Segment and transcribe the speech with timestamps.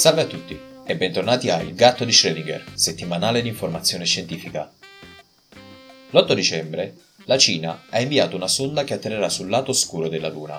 [0.00, 4.72] Salve a tutti e bentornati a Il gatto di Schrödinger, settimanale di informazione scientifica.
[6.12, 6.94] L'8 dicembre
[7.26, 10.58] la Cina ha inviato una sonda che atterrerà sul lato oscuro della Luna.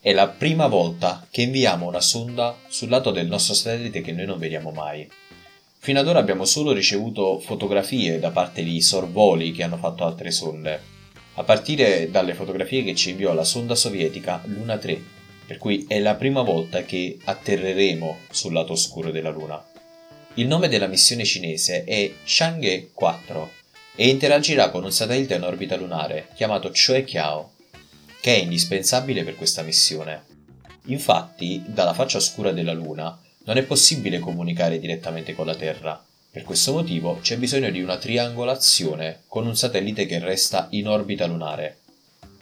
[0.00, 4.26] È la prima volta che inviamo una sonda sul lato del nostro satellite che noi
[4.26, 5.08] non vediamo mai.
[5.78, 10.32] Fino ad ora abbiamo solo ricevuto fotografie da parte di sorvoli che hanno fatto altre
[10.32, 10.82] sonde,
[11.34, 15.18] a partire dalle fotografie che ci inviò la sonda sovietica Luna 3
[15.50, 19.60] per cui è la prima volta che atterreremo sul lato oscuro della Luna.
[20.34, 23.50] Il nome della missione cinese è Chang'e 4
[23.96, 27.54] e interagirà con un satellite in orbita lunare chiamato Chue Kiao,
[28.20, 30.22] che è indispensabile per questa missione.
[30.84, 36.00] Infatti, dalla faccia oscura della Luna non è possibile comunicare direttamente con la Terra.
[36.30, 41.26] Per questo motivo c'è bisogno di una triangolazione con un satellite che resta in orbita
[41.26, 41.79] lunare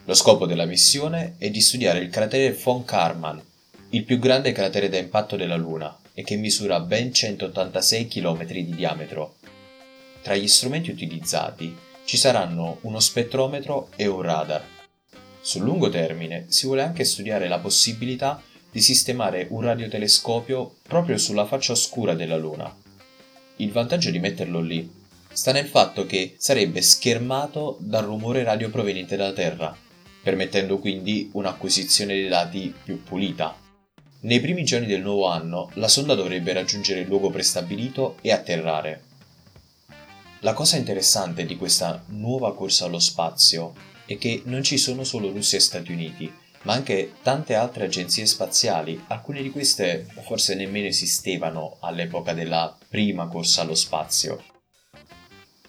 [0.09, 3.42] lo scopo della missione è di studiare il cratere von Karman,
[3.91, 8.75] il più grande cratere da impatto della Luna e che misura ben 186 km di
[8.75, 9.34] diametro.
[10.23, 14.64] Tra gli strumenti utilizzati ci saranno uno spettrometro e un radar.
[15.42, 18.42] Sul lungo termine si vuole anche studiare la possibilità
[18.73, 22.75] di sistemare un radiotelescopio proprio sulla faccia oscura della Luna.
[23.56, 24.91] Il vantaggio di metterlo lì
[25.31, 29.77] sta nel fatto che sarebbe schermato dal rumore radio proveniente dalla Terra
[30.22, 33.56] permettendo quindi un'acquisizione dei dati più pulita.
[34.20, 39.05] Nei primi giorni del nuovo anno la sonda dovrebbe raggiungere il luogo prestabilito e atterrare.
[40.41, 43.74] La cosa interessante di questa nuova corsa allo spazio
[44.06, 48.27] è che non ci sono solo Russia e Stati Uniti, ma anche tante altre agenzie
[48.27, 54.42] spaziali, alcune di queste forse nemmeno esistevano all'epoca della prima corsa allo spazio.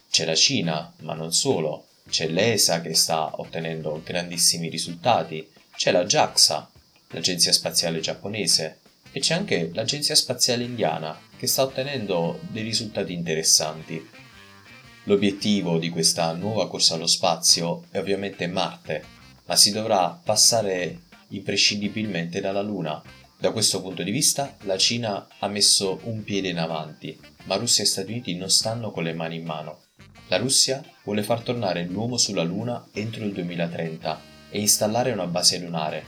[0.09, 6.05] C'è la Cina, ma non solo, c'è l'ESA che sta ottenendo grandissimi risultati, c'è la
[6.05, 6.69] JAXA,
[7.09, 8.79] l'agenzia spaziale giapponese,
[9.11, 14.07] e c'è anche l'agenzia spaziale indiana che sta ottenendo dei risultati interessanti.
[15.03, 19.03] L'obiettivo di questa nuova corsa allo spazio è ovviamente Marte,
[19.45, 20.99] ma si dovrà passare
[21.29, 23.01] imprescindibilmente dalla Luna.
[23.37, 27.83] Da questo punto di vista la Cina ha messo un piede in avanti, ma Russia
[27.83, 29.83] e Stati Uniti non stanno con le mani in mano.
[30.29, 35.59] La Russia vuole far tornare l'uomo sulla Luna entro il 2030 e installare una base
[35.59, 36.05] lunare.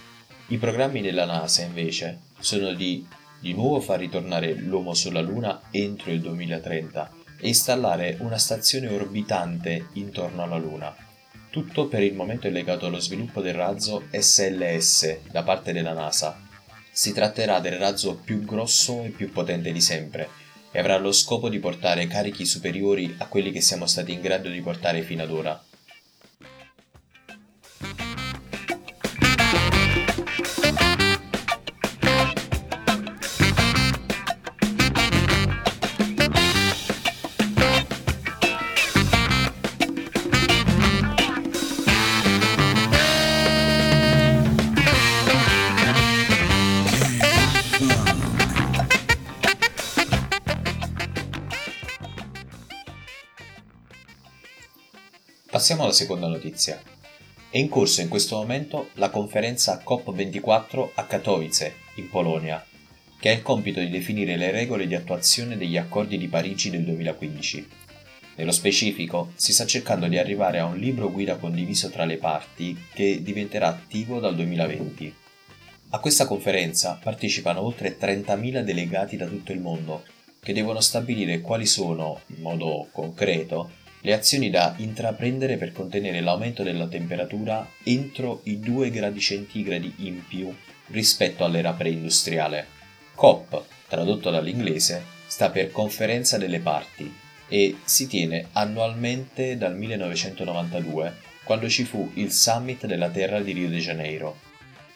[0.47, 3.05] I programmi della NASA invece sono di
[3.41, 9.87] di nuovo far ritornare l'uomo sulla Luna entro il 2030 e installare una stazione orbitante
[9.93, 10.95] intorno alla Luna.
[11.49, 16.39] Tutto per il momento è legato allo sviluppo del razzo SLS da parte della NASA.
[16.91, 20.29] Si tratterà del razzo più grosso e più potente di sempre,
[20.71, 24.49] e avrà lo scopo di portare carichi superiori a quelli che siamo stati in grado
[24.49, 25.63] di portare fino ad ora.
[55.61, 56.81] Passiamo alla seconda notizia.
[57.51, 62.65] È in corso in questo momento la conferenza COP24 a Katowice, in Polonia,
[63.19, 66.83] che ha il compito di definire le regole di attuazione degli accordi di Parigi del
[66.83, 67.67] 2015.
[68.37, 72.87] Nello specifico, si sta cercando di arrivare a un libro guida condiviso tra le parti
[72.91, 75.15] che diventerà attivo dal 2020.
[75.91, 80.05] A questa conferenza partecipano oltre 30.000 delegati da tutto il mondo,
[80.39, 86.63] che devono stabilire quali sono, in modo concreto, le azioni da intraprendere per contenere l'aumento
[86.63, 90.53] della temperatura entro i 2 gradi centigradi in più
[90.87, 92.65] rispetto all'era preindustriale.
[93.13, 97.13] COP, tradotto dall'inglese, sta per Conferenza delle Parti
[97.47, 103.69] e si tiene annualmente dal 1992, quando ci fu il Summit della Terra di Rio
[103.69, 104.39] de Janeiro.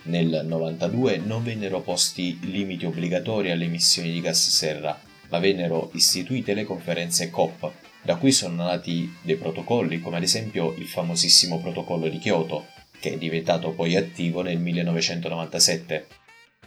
[0.04, 5.00] Nel 92 non vennero posti limiti obbligatori alle emissioni di gas serra,
[5.30, 7.72] ma vennero istituite le conferenze COP
[8.06, 12.68] da cui sono nati dei protocolli, come ad esempio il famosissimo protocollo di Kyoto,
[13.00, 16.06] che è diventato poi attivo nel 1997.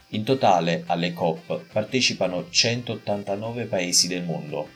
[0.09, 4.67] In totale alle COP partecipano 189 paesi del mondo.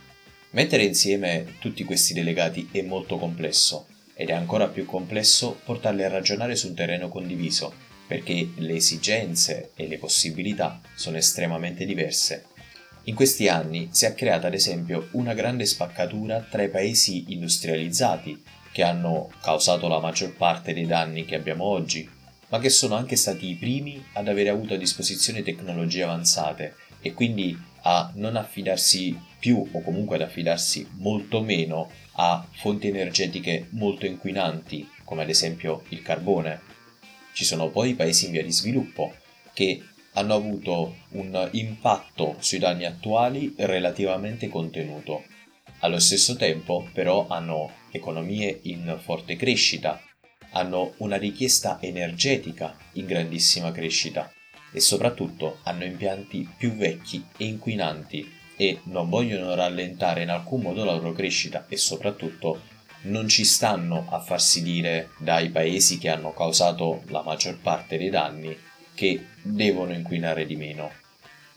[0.51, 6.09] Mettere insieme tutti questi delegati è molto complesso ed è ancora più complesso portarli a
[6.09, 7.73] ragionare su un terreno condiviso,
[8.07, 12.45] perché le esigenze e le possibilità sono estremamente diverse.
[13.05, 18.41] In questi anni si è creata ad esempio una grande spaccatura tra i paesi industrializzati,
[18.71, 22.09] che hanno causato la maggior parte dei danni che abbiamo oggi,
[22.47, 27.13] ma che sono anche stati i primi ad avere avuto a disposizione tecnologie avanzate e
[27.13, 34.05] quindi a non affidarsi più o comunque ad affidarsi molto meno a fonti energetiche molto
[34.05, 36.61] inquinanti, come ad esempio il carbone.
[37.33, 39.13] Ci sono poi i paesi in via di sviluppo
[39.53, 39.83] che
[40.13, 45.23] hanno avuto un impatto sui danni attuali relativamente contenuto.
[45.79, 50.01] Allo stesso tempo, però, hanno economie in forte crescita,
[50.51, 54.31] hanno una richiesta energetica in grandissima crescita
[54.71, 60.83] e soprattutto hanno impianti più vecchi e inquinanti e non vogliono rallentare in alcun modo
[60.83, 62.61] la loro crescita e soprattutto
[63.03, 68.09] non ci stanno a farsi dire dai paesi che hanno causato la maggior parte dei
[68.09, 68.55] danni
[68.93, 70.91] che devono inquinare di meno.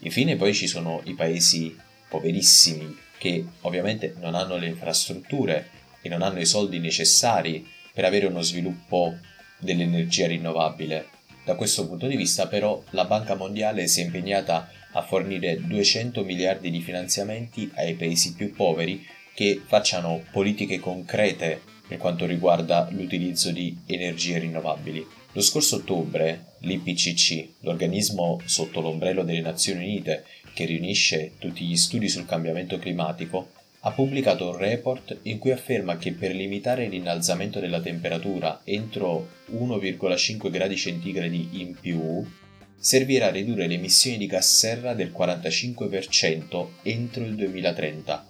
[0.01, 1.77] Infine poi ci sono i paesi
[2.09, 5.71] poverissimi che ovviamente non hanno le infrastrutture
[6.03, 9.17] e non hanno i soldi necessari per avere uno sviluppo
[9.59, 11.09] dell'energia rinnovabile.
[11.45, 16.25] Da questo punto di vista però la Banca Mondiale si è impegnata a fornire 200
[16.25, 23.51] miliardi di finanziamenti ai paesi più poveri che facciano politiche concrete per quanto riguarda l'utilizzo
[23.53, 25.07] di energie rinnovabili.
[25.33, 32.09] Lo scorso ottobre l'IPCC, l'organismo sotto l'ombrello delle Nazioni Unite che riunisce tutti gli studi
[32.09, 37.81] sul cambiamento climatico, ha pubblicato un report in cui afferma che per limitare l'innalzamento della
[37.81, 42.27] temperatura entro 1,5 gradi centigradi in più,
[42.77, 48.27] servirà a ridurre le emissioni di gas serra del 45% entro il 2030.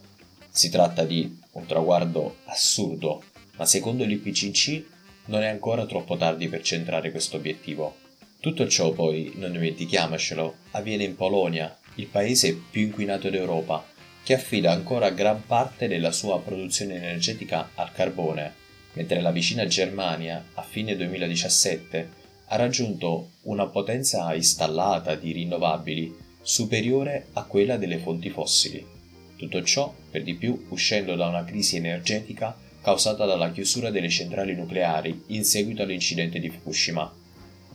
[0.51, 3.23] Si tratta di un traguardo assurdo,
[3.57, 4.85] ma secondo l'IPCC
[5.27, 8.05] non è ancora troppo tardi per centrare questo obiettivo.
[8.47, 13.85] Tutto ciò poi, non dimentichiamocelo, avviene in Polonia, il paese più inquinato d'Europa,
[14.23, 18.55] che affida ancora gran parte della sua produzione energetica al carbone,
[18.93, 22.09] mentre la vicina Germania, a fine 2017,
[22.47, 28.87] ha raggiunto una potenza installata di rinnovabili superiore a quella delle fonti fossili.
[29.35, 34.55] Tutto ciò, per di più, uscendo da una crisi energetica causata dalla chiusura delle centrali
[34.55, 37.13] nucleari in seguito all'incidente di Fukushima.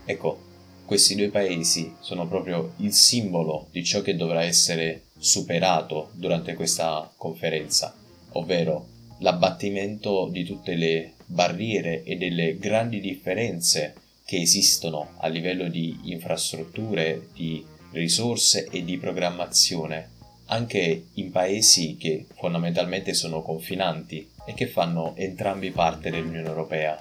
[0.06, 0.50] Ecco,
[0.92, 7.10] questi due paesi sono proprio il simbolo di ciò che dovrà essere superato durante questa
[7.16, 7.96] conferenza,
[8.32, 8.88] ovvero
[9.20, 13.96] l'abbattimento di tutte le barriere e delle grandi differenze
[14.26, 20.10] che esistono a livello di infrastrutture, di risorse e di programmazione
[20.48, 27.00] anche in paesi che fondamentalmente sono confinanti e che fanno entrambi parte dell'Unione Europea.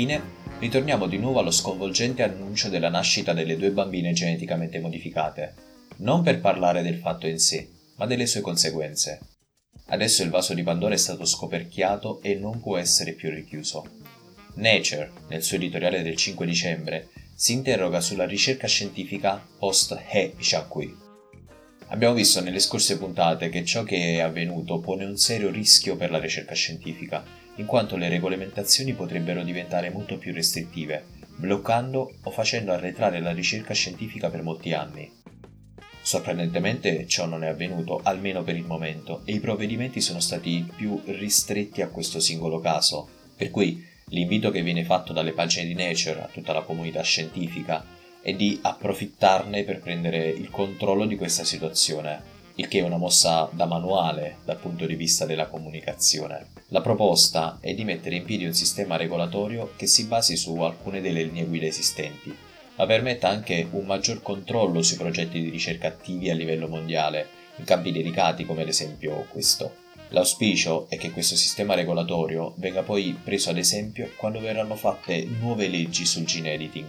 [0.00, 5.54] Infine ritorniamo di nuovo allo sconvolgente annuncio della nascita delle due bambine geneticamente modificate,
[5.98, 9.20] non per parlare del fatto in sé, ma delle sue conseguenze.
[9.88, 13.84] Adesso il vaso di Pandora è stato scoperchiato e non può essere più richiuso.
[14.54, 20.96] Nature, nel suo editoriale del 5 dicembre, si interroga sulla ricerca scientifica post He Xiaokui.
[21.88, 26.10] Abbiamo visto nelle scorse puntate che ciò che è avvenuto pone un serio rischio per
[26.10, 31.04] la ricerca scientifica in quanto le regolamentazioni potrebbero diventare molto più restrittive,
[31.36, 35.12] bloccando o facendo arretrare la ricerca scientifica per molti anni.
[36.00, 41.02] Sorprendentemente ciò non è avvenuto, almeno per il momento, e i provvedimenti sono stati più
[41.04, 46.22] ristretti a questo singolo caso, per cui l'invito che viene fatto dalle pagine di Nature
[46.22, 47.84] a tutta la comunità scientifica
[48.22, 53.48] è di approfittarne per prendere il controllo di questa situazione, il che è una mossa
[53.52, 56.48] da manuale dal punto di vista della comunicazione.
[56.68, 61.00] La proposta è di mettere in piedi un sistema regolatorio che si basi su alcune
[61.00, 62.36] delle linee guida esistenti,
[62.76, 67.64] ma permetta anche un maggior controllo sui progetti di ricerca attivi a livello mondiale, in
[67.64, 69.76] campi delicati come ad esempio questo.
[70.10, 75.68] L'auspicio è che questo sistema regolatorio venga poi preso ad esempio quando verranno fatte nuove
[75.68, 76.88] leggi sul gene editing,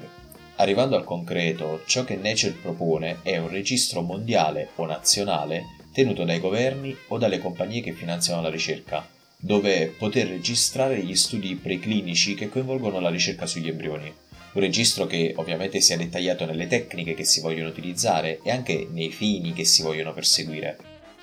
[0.58, 6.40] Arrivando al concreto, ciò che Nature propone è un registro mondiale o nazionale tenuto dai
[6.40, 12.50] governi o dalle compagnie che finanziano la ricerca, dove poter registrare gli studi preclinici che
[12.50, 14.14] coinvolgono la ricerca sugli embrioni.
[14.54, 19.10] Un registro che ovviamente sia dettagliato nelle tecniche che si vogliono utilizzare e anche nei
[19.10, 20.78] fini che si vogliono perseguire.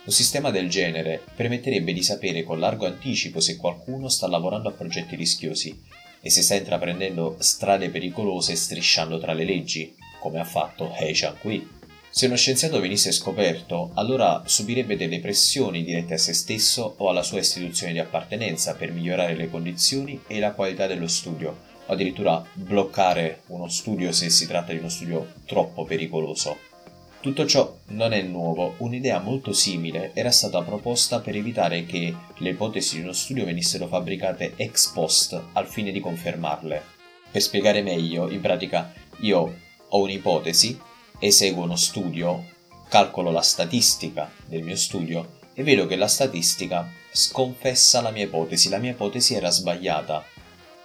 [0.05, 4.73] Un sistema del genere permetterebbe di sapere con largo anticipo se qualcuno sta lavorando a
[4.73, 5.88] progetti rischiosi
[6.21, 11.77] e se sta intraprendendo strade pericolose strisciando tra le leggi, come ha fatto Hei Chang-Kui.
[12.11, 17.23] Se uno scienziato venisse scoperto, allora subirebbe delle pressioni dirette a se stesso o alla
[17.23, 21.57] sua istituzione di appartenenza per migliorare le condizioni e la qualità dello studio,
[21.87, 26.68] o addirittura bloccare uno studio se si tratta di uno studio troppo pericoloso.
[27.21, 32.51] Tutto ciò non è nuovo, un'idea molto simile era stata proposta per evitare che le
[32.51, 36.81] ipotesi di uno studio venissero fabbricate ex post al fine di confermarle.
[37.33, 39.57] Per spiegare meglio, in pratica io
[39.89, 40.79] ho un'ipotesi,
[41.19, 42.45] eseguo uno studio,
[42.89, 48.69] calcolo la statistica del mio studio e vedo che la statistica sconfessa la mia ipotesi,
[48.69, 50.25] la mia ipotesi era sbagliata.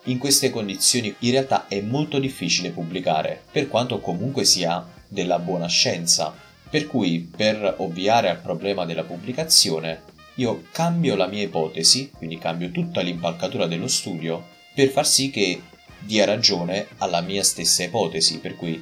[0.05, 5.67] In queste condizioni in realtà è molto difficile pubblicare, per quanto comunque sia della buona
[5.67, 6.33] scienza,
[6.69, 10.01] per cui per ovviare al problema della pubblicazione
[10.35, 14.43] io cambio la mia ipotesi, quindi cambio tutta l'impalcatura dello studio,
[14.73, 15.61] per far sì che
[15.99, 18.81] dia ragione alla mia stessa ipotesi, per cui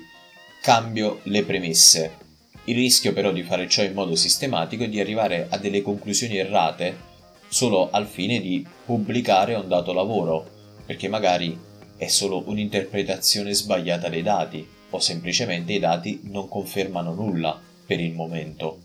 [0.61, 2.19] cambio le premesse.
[2.65, 6.37] Il rischio però di fare ciò in modo sistematico è di arrivare a delle conclusioni
[6.37, 7.09] errate
[7.49, 10.49] solo al fine di pubblicare un dato lavoro,
[10.85, 11.59] perché magari
[11.97, 18.13] è solo un'interpretazione sbagliata dei dati o semplicemente i dati non confermano nulla per il
[18.13, 18.79] momento.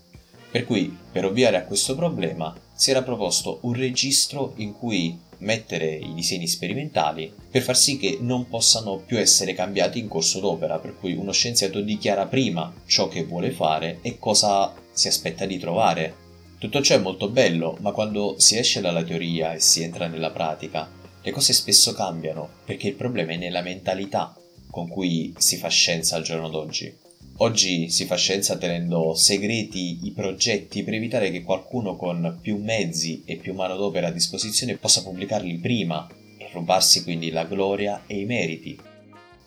[0.49, 5.93] Per cui, per ovviare a questo problema, si era proposto un registro in cui mettere
[5.93, 10.79] i disegni sperimentali per far sì che non possano più essere cambiati in corso d'opera,
[10.79, 15.59] per cui uno scienziato dichiara prima ciò che vuole fare e cosa si aspetta di
[15.59, 16.25] trovare.
[16.57, 20.31] Tutto ciò è molto bello, ma quando si esce dalla teoria e si entra nella
[20.31, 20.89] pratica,
[21.21, 24.35] le cose spesso cambiano, perché il problema è nella mentalità
[24.77, 26.95] con cui si fa scienza al giorno d'oggi.
[27.37, 33.23] Oggi si fa scienza tenendo segreti i progetti per evitare che qualcuno con più mezzi
[33.25, 36.07] e più manodopera a disposizione possa pubblicarli prima
[36.37, 38.79] e rubarsi quindi la gloria e i meriti.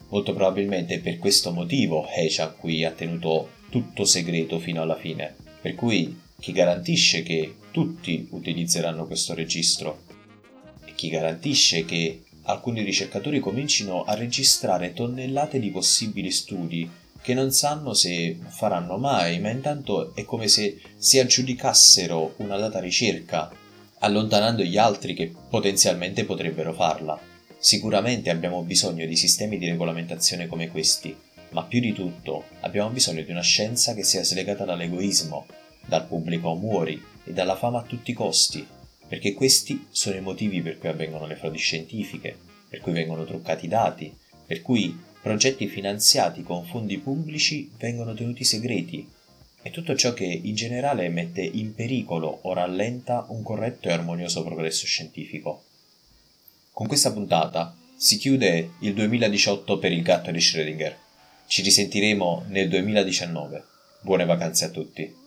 [0.09, 5.77] Molto probabilmente per questo motivo Hecha qui ha tenuto tutto segreto fino alla fine, per
[5.77, 10.01] cui chi garantisce che tutti utilizzeranno questo registro
[10.85, 16.91] e chi garantisce che alcuni ricercatori comincino a registrare tonnellate di possibili studi
[17.23, 22.81] che non sanno se faranno mai, ma intanto è come se si aggiudicassero una data
[22.81, 23.51] ricerca,
[23.99, 27.19] allontanando gli altri che potenzialmente potrebbero farla.
[27.59, 31.15] Sicuramente abbiamo bisogno di sistemi di regolamentazione come questi,
[31.51, 35.47] ma più di tutto abbiamo bisogno di una scienza che sia slegata dall'egoismo,
[35.85, 38.67] dal pubblico muori e dalla fama a tutti i costi,
[39.11, 42.39] perché questi sono i motivi per cui avvengono le frodi scientifiche,
[42.69, 48.45] per cui vengono truccati i dati, per cui progetti finanziati con fondi pubblici vengono tenuti
[48.45, 49.05] segreti
[49.63, 54.45] e tutto ciò che in generale mette in pericolo o rallenta un corretto e armonioso
[54.45, 55.65] progresso scientifico.
[56.73, 60.95] Con questa puntata si chiude il 2018 per il gatto di Schrödinger.
[61.49, 63.65] Ci risentiremo nel 2019.
[64.03, 65.20] Buone vacanze a tutti.